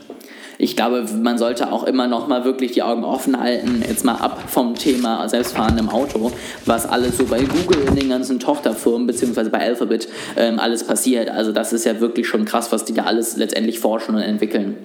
[0.57, 4.15] ich glaube, man sollte auch immer noch mal wirklich die Augen offen halten, jetzt mal
[4.15, 6.31] ab vom Thema selbstfahrendem Auto,
[6.65, 10.07] was alles so bei Google in den ganzen Tochterfirmen beziehungsweise bei Alphabet
[10.37, 11.29] ähm, alles passiert.
[11.29, 14.77] Also das ist ja wirklich schon krass, was die da alles letztendlich forschen und entwickeln.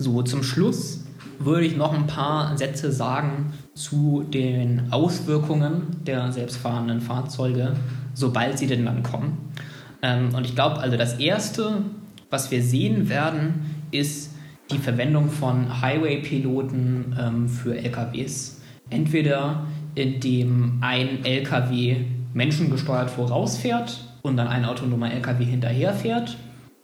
[0.00, 1.04] So, zum Schluss
[1.40, 7.74] würde ich noch ein paar Sätze sagen zu den Auswirkungen der selbstfahrenden Fahrzeuge,
[8.14, 9.38] sobald sie denn dann kommen.
[10.00, 11.82] Ähm, und ich glaube, also das Erste,
[12.30, 14.34] was wir sehen werden, ist
[14.70, 18.60] die Verwendung von Highway-Piloten ähm, für LKWs.
[18.90, 21.96] Entweder indem ein LKW
[22.34, 26.36] menschengesteuert vorausfährt und dann ein autonomer LKW hinterherfährt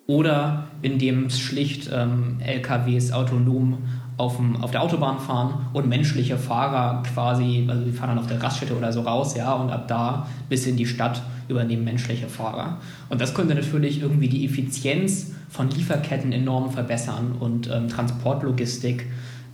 [0.06, 3.78] oder indem schlicht ähm, LKWs autonom
[4.16, 8.26] auf, dem, auf der Autobahn fahren und menschliche Fahrer quasi, also die fahren dann auf
[8.26, 12.28] der Raststätte oder so raus, ja, und ab da bis in die Stadt übernehmen menschliche
[12.28, 12.78] Fahrer.
[13.08, 19.06] Und das könnte natürlich irgendwie die Effizienz von Lieferketten enorm verbessern und ähm, Transportlogistik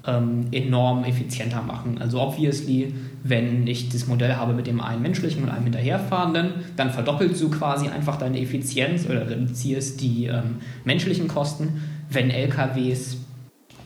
[0.06, 1.98] ähm, enorm effizienter machen.
[2.00, 6.90] Also obviously, wenn ich das Modell habe mit dem einen menschlichen und einem hinterherfahrenden, dann
[6.90, 11.82] verdoppelst du quasi einfach deine Effizienz oder reduzierst die ähm, menschlichen Kosten.
[12.08, 13.18] Wenn LKWs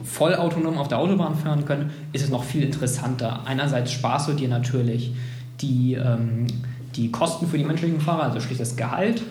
[0.03, 3.40] vollautonom auf der Autobahn fahren können, ist es noch viel interessanter.
[3.44, 5.12] Einerseits sparst du dir natürlich
[5.61, 6.46] die, ähm,
[6.94, 9.22] die Kosten für die menschlichen Fahrer, also schließlich das Gehalt,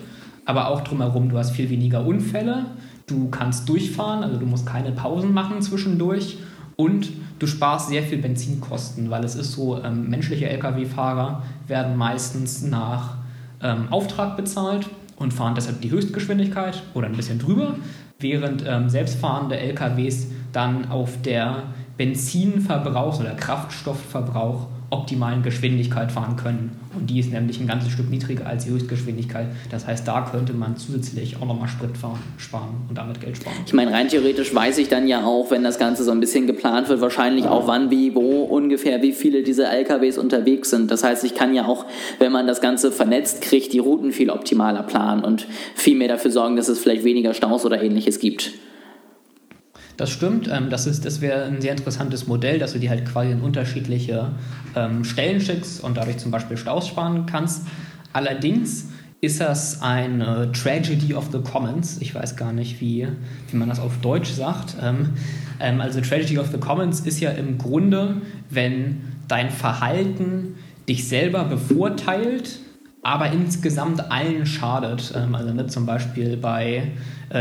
[0.44, 2.66] aber auch drumherum, du hast viel weniger Unfälle,
[3.06, 6.38] du kannst durchfahren, also du musst keine Pausen machen zwischendurch
[6.76, 12.62] und du sparst sehr viel Benzinkosten, weil es ist so, ähm, menschliche Lkw-Fahrer werden meistens
[12.62, 13.16] nach
[13.62, 17.76] ähm, Auftrag bezahlt und fahren deshalb die Höchstgeschwindigkeit oder ein bisschen drüber,
[18.18, 21.64] während ähm, selbstfahrende LKWs dann auf der
[21.96, 26.70] Benzinverbrauch oder Kraftstoffverbrauch optimalen Geschwindigkeit fahren können.
[26.94, 29.48] Und die ist nämlich ein ganzes Stück niedriger als die Höchstgeschwindigkeit.
[29.70, 33.56] Das heißt, da könnte man zusätzlich auch nochmal Sprit fahren, sparen und damit Geld sparen.
[33.66, 36.46] Ich meine, rein theoretisch weiß ich dann ja auch, wenn das Ganze so ein bisschen
[36.46, 40.90] geplant wird, wahrscheinlich auch wann, wie, wo ungefähr, wie viele dieser LKWs unterwegs sind.
[40.90, 41.86] Das heißt, ich kann ja auch,
[42.20, 46.30] wenn man das Ganze vernetzt kriegt, die Routen viel optimaler planen und viel mehr dafür
[46.30, 48.52] sorgen, dass es vielleicht weniger Staus oder ähnliches gibt.
[49.96, 50.48] Das stimmt.
[50.48, 54.32] Ähm, das das wäre ein sehr interessantes Modell, dass du die halt quasi in unterschiedliche
[54.74, 57.66] ähm, Stellen schickst und dadurch zum Beispiel Staus sparen kannst.
[58.12, 58.88] Allerdings
[59.20, 61.98] ist das eine Tragedy of the Commons.
[62.00, 63.08] Ich weiß gar nicht, wie,
[63.50, 64.76] wie man das auf Deutsch sagt.
[64.82, 65.14] Ähm,
[65.80, 68.16] also Tragedy of the Commons ist ja im Grunde,
[68.50, 70.56] wenn dein Verhalten
[70.88, 72.58] dich selber bevorteilt,
[73.02, 75.14] aber insgesamt allen schadet.
[75.14, 76.92] Also ne, zum Beispiel bei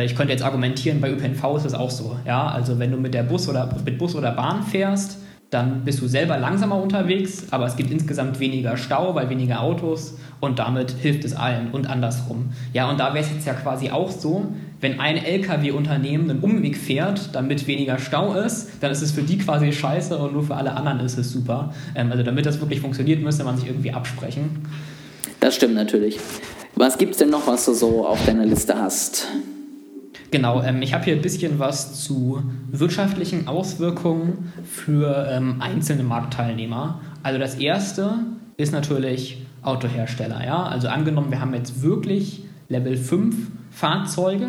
[0.03, 2.17] ich könnte jetzt argumentieren, bei ÖPNV ist es auch so.
[2.25, 2.47] Ja?
[2.47, 5.17] Also wenn du mit, der Bus oder, mit Bus oder Bahn fährst,
[5.53, 10.17] dann bist du selber langsamer unterwegs, aber es gibt insgesamt weniger Stau, weil weniger Autos
[10.39, 12.51] und damit hilft es allen und andersrum.
[12.73, 14.47] Ja, und da wäre es jetzt ja quasi auch so,
[14.81, 19.37] wenn ein Lkw-Unternehmen einen Umweg fährt, damit weniger Stau ist, dann ist es für die
[19.37, 21.73] quasi scheiße und nur für alle anderen ist es super.
[21.95, 24.65] Ähm, also damit das wirklich funktioniert, müsste man sich irgendwie absprechen.
[25.39, 26.19] Das stimmt natürlich.
[26.75, 29.27] Was gibt es denn noch, was du so auf deiner Liste hast?
[30.31, 37.01] Genau, ähm, ich habe hier ein bisschen was zu wirtschaftlichen Auswirkungen für ähm, einzelne Marktteilnehmer.
[37.23, 38.15] Also das erste
[38.57, 40.45] ist natürlich Autohersteller.
[40.45, 40.63] Ja?
[40.63, 43.35] Also angenommen, wir haben jetzt wirklich Level 5
[43.71, 44.47] Fahrzeuge,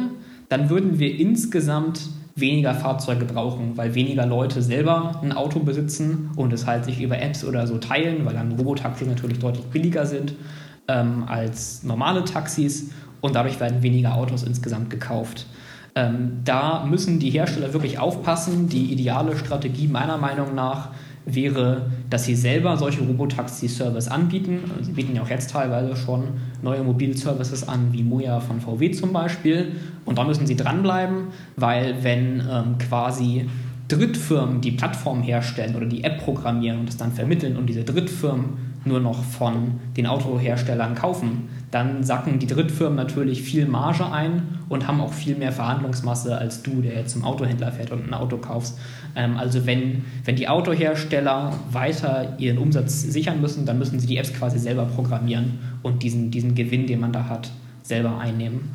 [0.48, 6.53] dann würden wir insgesamt weniger Fahrzeuge brauchen, weil weniger Leute selber ein Auto besitzen und
[6.53, 10.35] es halt sich über Apps oder so teilen, weil dann Robotaxis natürlich deutlich billiger sind
[10.88, 15.46] ähm, als normale Taxis und dadurch werden weniger Autos insgesamt gekauft.
[15.96, 18.68] Ähm, da müssen die Hersteller wirklich aufpassen.
[18.68, 20.88] Die ideale Strategie meiner Meinung nach
[21.26, 24.61] wäre, dass sie selber solche Robotaxi-Service anbieten.
[24.83, 26.24] Sie bieten ja auch jetzt teilweise schon
[26.62, 29.72] neue Mobilservices an, wie Moja von VW zum Beispiel.
[30.04, 33.48] Und da müssen sie dranbleiben, weil wenn ähm, quasi
[33.88, 38.75] Drittfirmen die Plattform herstellen oder die App programmieren und es dann vermitteln und diese Drittfirmen
[38.87, 44.87] nur noch von den Autoherstellern kaufen, dann sacken die Drittfirmen natürlich viel Marge ein und
[44.87, 48.37] haben auch viel mehr Verhandlungsmasse als du, der jetzt zum Autohändler fährt und ein Auto
[48.37, 48.79] kaufst.
[49.16, 54.18] Ähm, also wenn, wenn die Autohersteller weiter ihren Umsatz sichern müssen, dann müssen sie die
[54.18, 57.51] Apps quasi selber programmieren und diesen, diesen Gewinn, den man da hat,
[57.83, 58.70] selber einnehmen.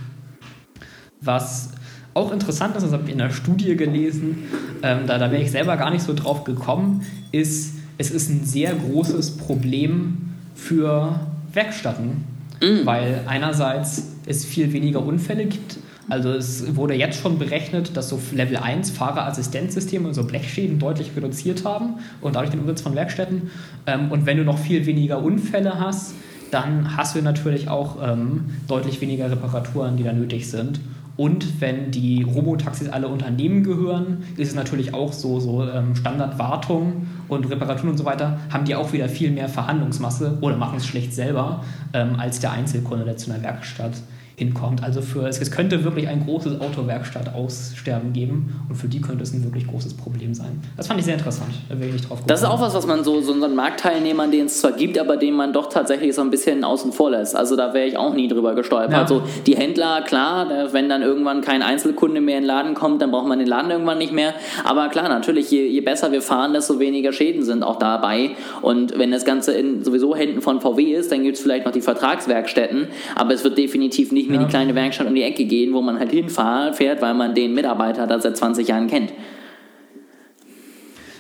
[1.21, 1.71] Was
[2.19, 4.43] auch interessant ist, das habe ich in der Studie gelesen,
[4.83, 8.45] ähm, da, da wäre ich selber gar nicht so drauf gekommen, ist, es ist ein
[8.45, 11.19] sehr großes Problem für
[11.53, 12.23] Werkstätten,
[12.61, 12.85] mhm.
[12.85, 15.77] weil einerseits es viel weniger Unfälle gibt.
[16.09, 21.11] Also es wurde jetzt schon berechnet, dass so Level 1 Fahrerassistenzsysteme und so Blechschäden deutlich
[21.15, 23.51] reduziert haben und dadurch den Umsatz von Werkstätten.
[23.85, 26.13] Ähm, und wenn du noch viel weniger Unfälle hast,
[26.51, 30.79] dann hast du natürlich auch ähm, deutlich weniger Reparaturen, die da nötig sind.
[31.19, 37.07] Und wenn die Robotaxis alle Unternehmen gehören, ist es natürlich auch so, so ähm, Standardwartung
[37.27, 40.87] und Reparaturen und so weiter, haben die auch wieder viel mehr Verhandlungsmasse oder machen es
[40.87, 43.95] schlecht selber ähm, als der Einzelkunde, der zu einer Werkstatt
[44.39, 44.83] hinkommt.
[44.83, 49.33] Also für es, könnte wirklich ein großes Autowerkstatt aussterben geben und für die könnte es
[49.33, 50.61] ein wirklich großes Problem sein.
[50.77, 51.49] Das fand ich sehr interessant.
[51.67, 54.45] Da wäre ich drauf Das ist auch was, was man so, so unseren Marktteilnehmern, den
[54.45, 57.35] es zwar gibt, aber den man doch tatsächlich so ein bisschen außen vor lässt.
[57.35, 58.91] Also da wäre ich auch nie drüber gestolpert.
[58.93, 59.01] Ja.
[59.01, 63.11] Also die Händler, klar, wenn dann irgendwann kein Einzelkunde mehr in den Laden kommt, dann
[63.11, 64.33] braucht man den Laden irgendwann nicht mehr.
[64.63, 68.31] Aber klar, natürlich, je, je besser wir fahren, desto weniger Schäden sind auch dabei.
[68.61, 71.73] Und wenn das Ganze in sowieso Händen von VW ist, dann gibt es vielleicht noch
[71.73, 74.43] die Vertragswerkstätten, aber es wird definitiv nicht mir ja.
[74.43, 78.07] die kleine Werkstatt um die Ecke gehen, wo man halt hinfährt, weil man den Mitarbeiter
[78.07, 79.13] da seit 20 Jahren kennt.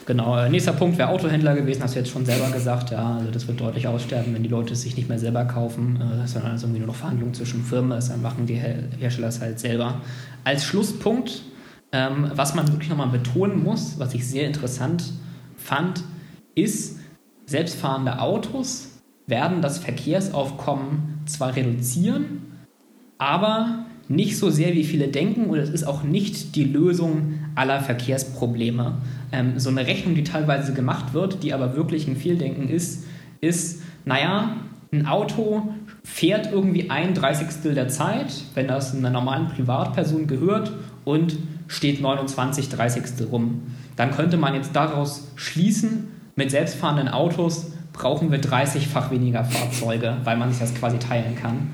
[0.09, 2.89] Genau, äh, nächster Punkt wäre Autohändler gewesen, hast du jetzt schon selber gesagt.
[2.89, 6.01] Ja, also das wird deutlich aussterben, wenn die Leute es sich nicht mehr selber kaufen,
[6.01, 9.39] äh, sondern es irgendwie nur noch Verhandlungen zwischen Firmen ist, dann machen die Hersteller es
[9.39, 10.01] halt selber.
[10.43, 11.43] Als Schlusspunkt,
[11.91, 15.03] ähm, was man wirklich nochmal betonen muss, was ich sehr interessant
[15.57, 16.01] fand,
[16.55, 16.97] ist,
[17.45, 22.48] selbstfahrende Autos werden das Verkehrsaufkommen zwar reduzieren,
[23.19, 27.79] aber nicht so sehr, wie viele denken und es ist auch nicht die Lösung aller
[27.79, 28.97] Verkehrsprobleme.
[29.31, 33.05] Ähm, so eine Rechnung, die teilweise gemacht wird, die aber wirklich ein Fehldenken ist,
[33.39, 34.55] ist, naja,
[34.91, 35.69] ein Auto
[36.03, 40.71] fährt irgendwie ein Dreißigstel der Zeit, wenn das einer normalen Privatperson gehört
[41.05, 43.61] und steht 29 Dreißigstel rum.
[43.95, 50.37] Dann könnte man jetzt daraus schließen, mit selbstfahrenden Autos brauchen wir 30-fach weniger Fahrzeuge, weil
[50.37, 51.69] man sich das quasi teilen kann.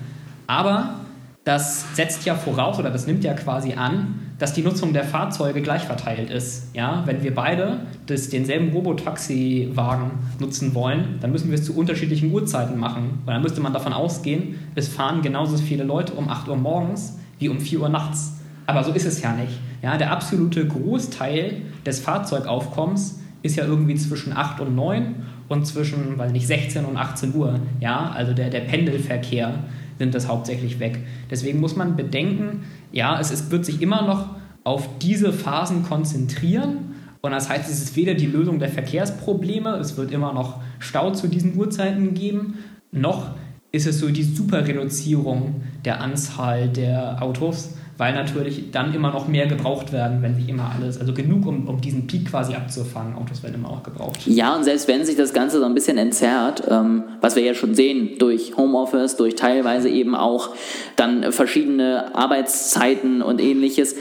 [0.47, 1.04] Aber
[1.45, 5.61] das setzt ja voraus oder das nimmt ja quasi an, dass die Nutzung der Fahrzeuge
[5.61, 6.75] gleich verteilt ist.
[6.75, 12.31] Ja, wenn wir beide das, denselben Robotaxi-Wagen nutzen wollen, dann müssen wir es zu unterschiedlichen
[12.33, 13.19] Uhrzeiten machen.
[13.25, 17.19] Und dann müsste man davon ausgehen, es fahren genauso viele Leute um 8 Uhr morgens
[17.37, 18.33] wie um 4 Uhr nachts.
[18.65, 19.53] Aber so ist es ja nicht.
[19.83, 25.15] Ja, der absolute Großteil des Fahrzeugaufkommens ist ja irgendwie zwischen 8 und 9
[25.47, 27.59] und zwischen, weil nicht 16 und 18 Uhr.
[27.79, 29.59] Ja, also der, der Pendelverkehr
[29.99, 30.99] nimmt das hauptsächlich weg.
[31.29, 34.29] Deswegen muss man bedenken, ja, es, es wird sich immer noch
[34.63, 36.95] auf diese Phasen konzentrieren.
[37.21, 41.11] Und das heißt, es ist weder die Lösung der Verkehrsprobleme, es wird immer noch Stau
[41.11, 42.59] zu diesen Uhrzeiten geben,
[42.91, 43.31] noch
[43.71, 49.47] ist es so die Superreduzierung der Anzahl der Autos, weil natürlich dann immer noch mehr
[49.47, 53.15] gebraucht werden, wenn sich immer alles, also genug, um, um diesen Peak quasi abzufangen.
[53.15, 54.19] Autos werden immer auch gebraucht.
[54.25, 57.53] Ja, und selbst wenn sich das Ganze so ein bisschen entzerrt, ähm, was wir ja
[57.53, 60.49] schon sehen, durch Homeoffice, durch teilweise eben auch
[60.97, 63.95] dann verschiedene Arbeitszeiten und ähnliches,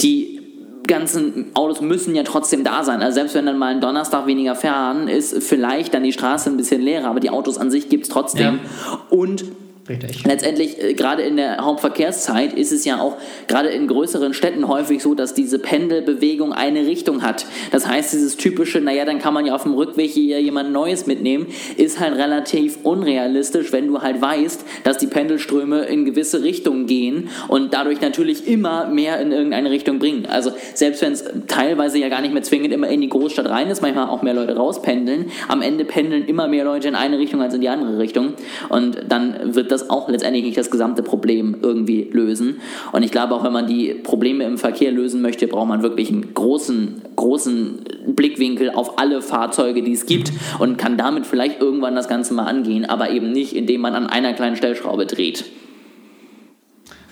[0.00, 0.40] die
[0.86, 3.02] ganzen Autos müssen ja trotzdem da sein.
[3.02, 6.56] Also selbst wenn dann mal ein Donnerstag weniger fahren, ist vielleicht dann die Straße ein
[6.56, 8.60] bisschen leerer, aber die Autos an sich gibt es trotzdem.
[8.62, 9.00] Ja.
[9.10, 9.44] Und
[9.86, 10.24] Richtig.
[10.24, 13.18] Letztendlich, äh, gerade in der Hauptverkehrszeit, ist es ja auch
[13.48, 17.44] gerade in größeren Städten häufig so, dass diese Pendelbewegung eine Richtung hat.
[17.70, 21.06] Das heißt, dieses typische, naja, dann kann man ja auf dem Rückweg hier jemand Neues
[21.06, 26.86] mitnehmen, ist halt relativ unrealistisch, wenn du halt weißt, dass die Pendelströme in gewisse Richtungen
[26.86, 30.24] gehen und dadurch natürlich immer mehr in irgendeine Richtung bringen.
[30.24, 33.68] Also selbst wenn es teilweise ja gar nicht mehr zwingend immer in die Großstadt rein
[33.68, 37.42] ist, manchmal auch mehr Leute rauspendeln, am Ende pendeln immer mehr Leute in eine Richtung
[37.42, 38.32] als in die andere Richtung
[38.70, 42.56] und dann wird das auch letztendlich nicht das gesamte Problem irgendwie lösen.
[42.92, 46.10] Und ich glaube auch, wenn man die Probleme im Verkehr lösen möchte, braucht man wirklich
[46.10, 51.94] einen großen, großen Blickwinkel auf alle Fahrzeuge, die es gibt und kann damit vielleicht irgendwann
[51.94, 55.44] das Ganze mal angehen, aber eben nicht, indem man an einer kleinen Stellschraube dreht.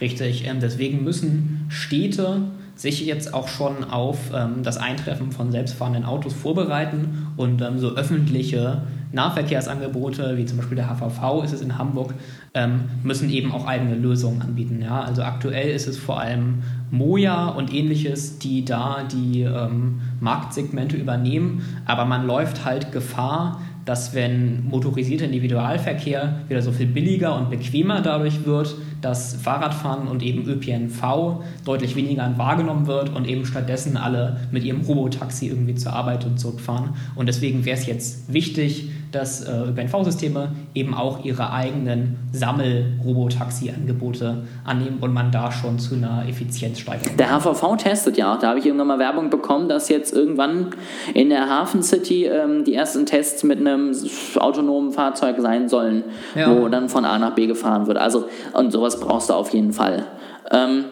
[0.00, 2.42] Richtig, ähm, deswegen müssen Städte
[2.74, 7.94] sich jetzt auch schon auf ähm, das Eintreffen von selbstfahrenden Autos vorbereiten und ähm, so
[7.94, 12.14] öffentliche Nahverkehrsangebote, wie zum Beispiel der HVV ist es in Hamburg,
[12.54, 14.80] ähm, müssen eben auch eigene Lösungen anbieten.
[14.82, 15.02] Ja?
[15.02, 21.62] Also aktuell ist es vor allem Moja und ähnliches, die da die ähm, Marktsegmente übernehmen,
[21.86, 28.00] aber man läuft halt Gefahr, dass wenn motorisierter Individualverkehr wieder so viel billiger und bequemer
[28.00, 34.36] dadurch wird, dass Fahrradfahren und eben ÖPNV deutlich weniger wahrgenommen wird und eben stattdessen alle
[34.52, 36.90] mit ihrem Robotaxi irgendwie zur Arbeit und zurückfahren.
[37.16, 44.98] Und deswegen wäre es jetzt wichtig, dass äh, ÖPNV-Systeme eben auch ihre eigenen Sammel-Robotaxi-Angebote annehmen
[45.00, 47.16] und man da schon zu einer Effizienzsteigerung.
[47.16, 50.68] Der HVV testet ja auch, da habe ich irgendwann mal Werbung bekommen, dass jetzt irgendwann
[51.14, 53.92] in der Hafen City ähm, die ersten Tests mit einem
[54.36, 56.02] autonomen Fahrzeug sein sollen,
[56.34, 56.50] ja.
[56.50, 57.98] wo dann von A nach B gefahren wird.
[57.98, 60.06] Also, und sowas brauchst du auf jeden Fall.
[60.50, 60.84] Ähm,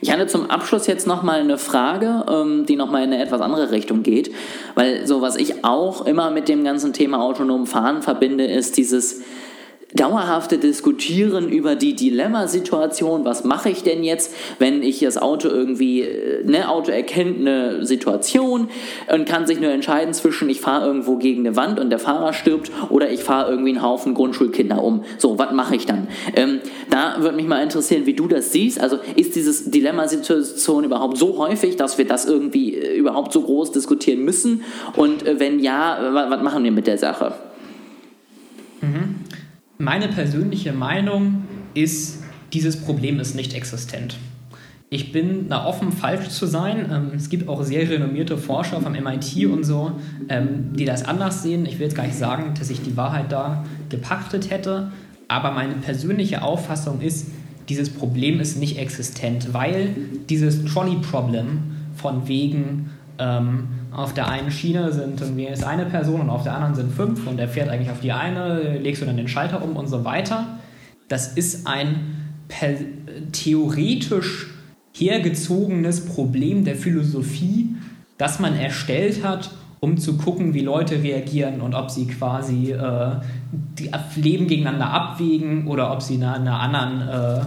[0.00, 3.70] ich hatte zum Abschluss jetzt nochmal eine Frage, ähm, die nochmal in eine etwas andere
[3.70, 4.32] Richtung geht,
[4.74, 9.22] weil so was ich auch immer mit dem ganzen Thema autonom Fahren verbinde, ist dieses
[9.94, 16.02] dauerhafte Diskutieren über die Dilemmasituation, was mache ich denn jetzt, wenn ich das Auto irgendwie,
[16.02, 18.68] äh, ne, Auto erkennt eine Situation
[19.10, 22.34] und kann sich nur entscheiden zwischen, ich fahre irgendwo gegen eine Wand und der Fahrer
[22.34, 25.04] stirbt oder ich fahre irgendwie einen Haufen Grundschulkinder um.
[25.16, 26.08] So, was mache ich dann?
[26.36, 28.80] Ähm, da würde mich mal interessieren, wie du das siehst.
[28.80, 33.72] Also ist dieses Dilemmasituation überhaupt so häufig, dass wir das irgendwie äh, überhaupt so groß
[33.72, 34.64] diskutieren müssen?
[34.96, 37.32] Und äh, wenn ja, was machen wir mit der Sache?
[38.82, 39.17] Mhm.
[39.80, 44.16] Meine persönliche Meinung ist, dieses Problem ist nicht existent.
[44.90, 46.90] Ich bin da offen, falsch zu sein.
[46.90, 49.92] Ähm, es gibt auch sehr renommierte Forscher vom MIT und so,
[50.28, 51.64] ähm, die das anders sehen.
[51.64, 54.90] Ich will jetzt gar nicht sagen, dass ich die Wahrheit da gepachtet hätte,
[55.28, 57.28] aber meine persönliche Auffassung ist,
[57.68, 59.94] dieses Problem ist nicht existent, weil
[60.28, 61.62] dieses Trolley-Problem
[61.94, 66.54] von wegen ähm, auf der einen Schiene sind irgendwie ist eine Person und auf der
[66.54, 69.62] anderen sind fünf und er fährt eigentlich auf die eine, legst du dann den Schalter
[69.62, 70.58] um und so weiter.
[71.08, 72.16] Das ist ein
[73.32, 74.48] theoretisch
[74.92, 77.76] hergezogenes Problem der Philosophie,
[78.16, 83.10] das man erstellt hat, um zu gucken, wie Leute reagieren und ob sie quasi äh,
[83.52, 87.44] die Leben gegeneinander abwägen oder ob sie einer, einer anderen äh,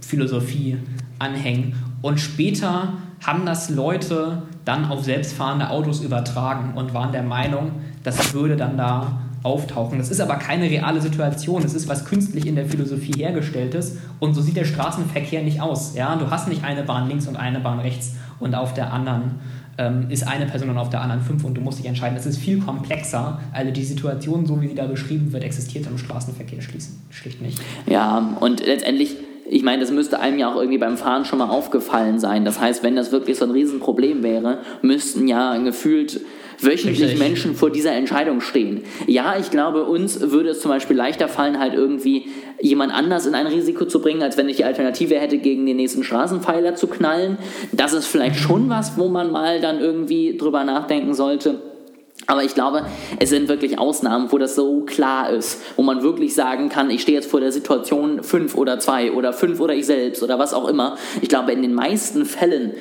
[0.00, 0.76] Philosophie
[1.18, 1.74] anhängen.
[2.02, 7.72] Und später haben das Leute dann auf selbstfahrende Autos übertragen und waren der Meinung,
[8.02, 9.98] das würde dann da auftauchen.
[9.98, 11.62] Das ist aber keine reale Situation.
[11.64, 15.94] Es ist was künstlich in der Philosophie hergestelltes und so sieht der Straßenverkehr nicht aus.
[15.96, 16.14] Ja?
[16.16, 19.40] Du hast nicht eine Bahn links und eine Bahn rechts und auf der anderen
[19.78, 22.16] ähm, ist eine Person und auf der anderen fünf und du musst dich entscheiden.
[22.16, 23.40] Es ist viel komplexer.
[23.52, 27.60] Also die Situation, so wie sie da beschrieben wird, existiert im Straßenverkehr schlicht nicht.
[27.86, 31.48] Ja, und letztendlich ich meine, das müsste einem ja auch irgendwie beim Fahren schon mal
[31.48, 32.44] aufgefallen sein.
[32.44, 36.20] Das heißt, wenn das wirklich so ein Riesenproblem wäre, müssten ja gefühlt
[36.60, 37.18] wöchentlich.
[37.18, 38.82] Menschen vor dieser Entscheidung stehen.
[39.06, 42.28] Ja, ich glaube, uns würde es zum Beispiel leichter fallen, halt irgendwie
[42.60, 45.76] jemand anders in ein Risiko zu bringen, als wenn ich die Alternative hätte, gegen den
[45.76, 47.38] nächsten Straßenpfeiler zu knallen.
[47.72, 51.71] Das ist vielleicht schon was, wo man mal dann irgendwie drüber nachdenken sollte.
[52.26, 52.86] Aber ich glaube,
[53.18, 57.02] es sind wirklich Ausnahmen, wo das so klar ist, wo man wirklich sagen kann, ich
[57.02, 60.54] stehe jetzt vor der Situation fünf oder zwei oder fünf oder ich selbst oder was
[60.54, 60.96] auch immer.
[61.20, 62.72] Ich glaube, in den meisten Fällen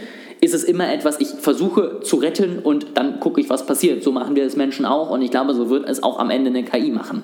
[0.42, 4.04] ist es immer etwas, ich versuche zu retten und dann gucke ich, was passiert.
[4.04, 6.50] So machen wir es Menschen auch und ich glaube, so wird es auch am Ende
[6.50, 7.24] eine KI machen.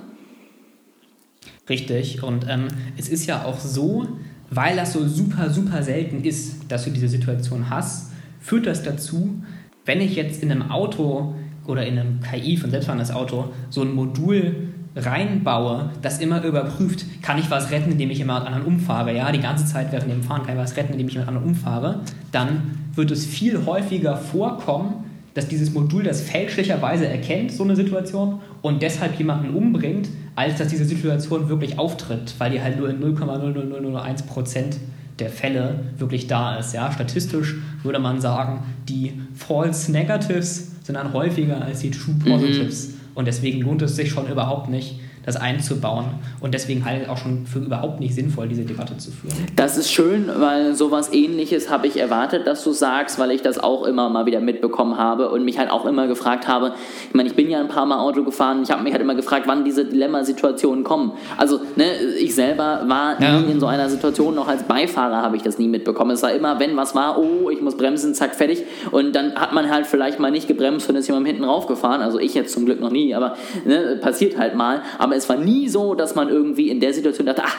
[1.70, 2.24] Richtig.
[2.24, 4.08] Und ähm, es ist ja auch so,
[4.50, 9.42] weil das so super, super selten ist, dass du diese Situation hast, führt das dazu,
[9.86, 11.34] wenn ich jetzt in einem Auto
[11.68, 14.56] oder in einem KI von selbstfahrendes Auto so ein Modul
[14.96, 19.40] reinbaue, das immer überprüft, kann ich was retten, indem ich jemand anderen umfahre, ja, die
[19.40, 22.00] ganze Zeit während dem Fahren kann ich was retten, indem ich jemand anderen umfahre,
[22.32, 25.06] dann wird es viel häufiger vorkommen,
[25.36, 30.70] dass dieses Modul das fälschlicherweise erkennt, so eine Situation, und deshalb jemanden umbringt, als dass
[30.70, 34.78] diese Situation wirklich auftritt, weil die halt nur in 0,00001%
[35.20, 36.74] der Fälle wirklich da ist.
[36.74, 36.92] Ja?
[36.92, 42.94] Statistisch würde man sagen, die False Negatives sind dann häufiger als die True Positives.
[43.14, 46.06] Und deswegen lohnt es sich schon überhaupt nicht, das einzubauen.
[46.40, 49.34] Und deswegen halte ich auch schon für überhaupt nicht sinnvoll, diese Debatte zu führen.
[49.58, 53.60] Das ist schön, weil sowas ähnliches habe ich erwartet, dass du sagst, weil ich das
[53.60, 56.74] auch immer mal wieder mitbekommen habe und mich halt auch immer gefragt habe,
[57.10, 59.16] ich meine, ich bin ja ein paar Mal Auto gefahren, ich habe mich halt immer
[59.16, 61.12] gefragt, wann diese Dilemmasituationen kommen.
[61.36, 63.42] Also, ne, ich selber war Ja.
[63.42, 66.12] nie in so einer Situation, noch als Beifahrer habe ich das nie mitbekommen.
[66.12, 68.64] Es war immer, wenn was war, oh, ich muss bremsen, zack, fertig.
[68.92, 72.02] Und dann hat man halt vielleicht mal nicht gebremst und ist jemand hinten raufgefahren.
[72.02, 74.82] Also ich jetzt zum Glück noch nie, aber ne, passiert halt mal.
[74.98, 77.56] Aber es war nie so, dass man irgendwie in der Situation dachte, ach,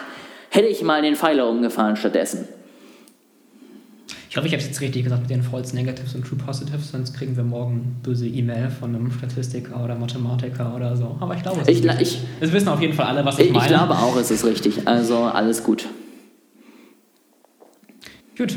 [0.50, 2.48] hätte ich mal den Pfeiler umgefahren stattdessen.
[4.30, 6.90] Ich hoffe, ich habe es jetzt richtig gesagt mit den False Negatives und True Positives,
[6.92, 11.16] sonst kriegen wir morgen böse E-Mail von einem Statistiker oder Mathematiker oder so.
[11.20, 13.46] Aber ich glaube, es Ich ist ich- Es wissen auf jeden Fall alle, was ich,
[13.46, 13.64] Ich, meine.
[13.64, 14.86] ich glaube auch, es ist richtig.
[14.86, 15.86] Also alles gut.
[18.36, 18.56] Gut.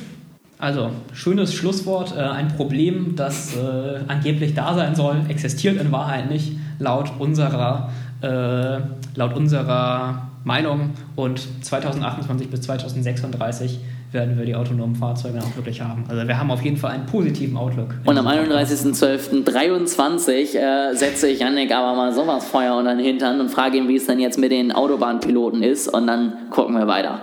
[0.58, 2.16] Also, schönes Schlusswort.
[2.16, 7.92] Äh, ein Problem, das äh, angeblich da sein soll, existiert in Wahrheit nicht, laut unserer,
[8.22, 8.80] äh,
[9.16, 10.92] laut unserer Meinung.
[11.16, 13.80] Und 2028 bis 2036
[14.12, 16.04] werden wir die autonomen Fahrzeuge auch wirklich haben.
[16.10, 17.96] Also, wir haben auf jeden Fall einen positiven Outlook.
[18.06, 23.50] Und am 31.12.23 äh, setze ich Yannick aber mal sowas Feuer unter den Hintern und
[23.50, 25.88] frage ihn, wie es denn jetzt mit den Autobahnpiloten ist.
[25.88, 27.22] Und dann gucken wir weiter.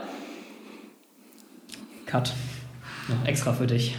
[2.07, 2.33] Cut.
[3.09, 3.99] Noch extra für dich.